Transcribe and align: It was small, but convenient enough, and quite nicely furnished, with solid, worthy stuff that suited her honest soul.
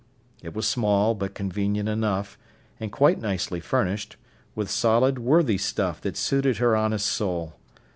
It 0.41 0.55
was 0.55 0.67
small, 0.67 1.13
but 1.13 1.35
convenient 1.35 1.87
enough, 1.87 2.35
and 2.79 2.91
quite 2.91 3.21
nicely 3.21 3.59
furnished, 3.59 4.15
with 4.55 4.67
solid, 4.67 5.19
worthy 5.19 5.59
stuff 5.59 6.01
that 6.01 6.17
suited 6.17 6.57
her 6.57 6.75
honest 6.75 7.05
soul. 7.05 7.53